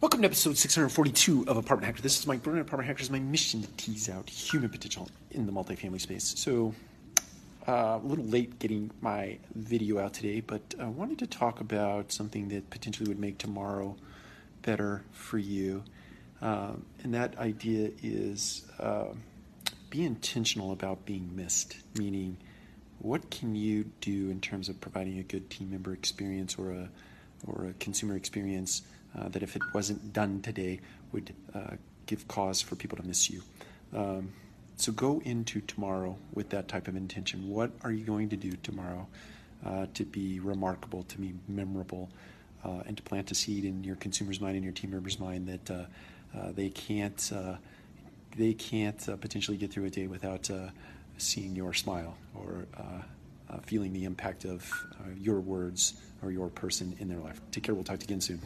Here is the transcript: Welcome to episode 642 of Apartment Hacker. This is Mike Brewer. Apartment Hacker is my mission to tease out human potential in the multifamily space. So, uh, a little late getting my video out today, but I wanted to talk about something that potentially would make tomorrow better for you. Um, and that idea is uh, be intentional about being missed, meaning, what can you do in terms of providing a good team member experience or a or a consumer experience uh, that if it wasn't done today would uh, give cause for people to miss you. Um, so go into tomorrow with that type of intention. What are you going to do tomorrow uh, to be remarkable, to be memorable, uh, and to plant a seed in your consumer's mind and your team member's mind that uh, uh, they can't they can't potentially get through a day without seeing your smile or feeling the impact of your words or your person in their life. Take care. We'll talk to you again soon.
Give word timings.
Welcome 0.00 0.22
to 0.22 0.28
episode 0.28 0.56
642 0.56 1.44
of 1.46 1.58
Apartment 1.58 1.84
Hacker. 1.84 2.00
This 2.00 2.18
is 2.18 2.26
Mike 2.26 2.42
Brewer. 2.42 2.58
Apartment 2.60 2.86
Hacker 2.86 3.02
is 3.02 3.10
my 3.10 3.18
mission 3.18 3.60
to 3.60 3.68
tease 3.76 4.08
out 4.08 4.30
human 4.30 4.70
potential 4.70 5.10
in 5.30 5.44
the 5.44 5.52
multifamily 5.52 6.00
space. 6.00 6.32
So, 6.38 6.74
uh, 7.68 8.00
a 8.02 8.06
little 8.06 8.24
late 8.24 8.58
getting 8.58 8.90
my 9.02 9.36
video 9.54 9.98
out 9.98 10.14
today, 10.14 10.40
but 10.40 10.62
I 10.80 10.86
wanted 10.86 11.18
to 11.18 11.26
talk 11.26 11.60
about 11.60 12.12
something 12.12 12.48
that 12.48 12.70
potentially 12.70 13.10
would 13.10 13.18
make 13.18 13.36
tomorrow 13.36 13.94
better 14.62 15.04
for 15.12 15.36
you. 15.36 15.84
Um, 16.40 16.86
and 17.02 17.12
that 17.12 17.36
idea 17.36 17.90
is 18.02 18.64
uh, 18.78 19.08
be 19.90 20.06
intentional 20.06 20.72
about 20.72 21.04
being 21.04 21.36
missed, 21.36 21.76
meaning, 21.98 22.38
what 23.00 23.28
can 23.28 23.54
you 23.54 23.84
do 24.00 24.30
in 24.30 24.40
terms 24.40 24.70
of 24.70 24.80
providing 24.80 25.18
a 25.18 25.24
good 25.24 25.50
team 25.50 25.70
member 25.70 25.92
experience 25.92 26.56
or 26.56 26.70
a 26.70 26.88
or 27.46 27.66
a 27.66 27.72
consumer 27.74 28.16
experience 28.16 28.82
uh, 29.18 29.28
that 29.28 29.42
if 29.42 29.56
it 29.56 29.62
wasn't 29.74 30.12
done 30.12 30.40
today 30.42 30.80
would 31.12 31.34
uh, 31.54 31.76
give 32.06 32.26
cause 32.28 32.60
for 32.60 32.76
people 32.76 32.96
to 32.96 33.06
miss 33.06 33.30
you. 33.30 33.42
Um, 33.94 34.32
so 34.76 34.92
go 34.92 35.20
into 35.24 35.60
tomorrow 35.60 36.16
with 36.32 36.50
that 36.50 36.68
type 36.68 36.88
of 36.88 36.96
intention. 36.96 37.48
What 37.48 37.70
are 37.82 37.92
you 37.92 38.04
going 38.04 38.28
to 38.30 38.36
do 38.36 38.52
tomorrow 38.62 39.06
uh, 39.64 39.86
to 39.94 40.04
be 40.04 40.40
remarkable, 40.40 41.02
to 41.04 41.18
be 41.18 41.34
memorable, 41.48 42.08
uh, 42.64 42.82
and 42.86 42.96
to 42.96 43.02
plant 43.02 43.30
a 43.30 43.34
seed 43.34 43.64
in 43.64 43.84
your 43.84 43.96
consumer's 43.96 44.40
mind 44.40 44.54
and 44.56 44.64
your 44.64 44.72
team 44.72 44.90
member's 44.90 45.18
mind 45.18 45.48
that 45.48 45.70
uh, 45.70 45.84
uh, 46.38 46.52
they 46.52 46.68
can't 46.70 47.32
they 48.36 48.54
can't 48.54 49.08
potentially 49.20 49.56
get 49.56 49.72
through 49.72 49.86
a 49.86 49.90
day 49.90 50.06
without 50.06 50.48
seeing 51.18 51.56
your 51.56 51.74
smile 51.74 52.16
or 52.34 52.64
feeling 53.64 53.92
the 53.92 54.04
impact 54.04 54.44
of 54.44 54.70
your 55.18 55.40
words 55.40 55.94
or 56.22 56.30
your 56.30 56.48
person 56.48 56.96
in 57.00 57.08
their 57.08 57.18
life. 57.18 57.40
Take 57.50 57.64
care. 57.64 57.74
We'll 57.74 57.82
talk 57.82 57.98
to 57.98 58.04
you 58.04 58.06
again 58.06 58.20
soon. 58.20 58.40